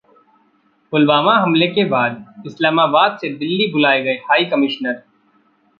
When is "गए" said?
4.03-4.15